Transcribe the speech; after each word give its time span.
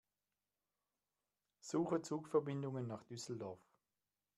Suche 1.59 2.01
Zugverbindungen 2.01 2.87
nach 2.87 3.03
Düsseldorf. 3.03 3.59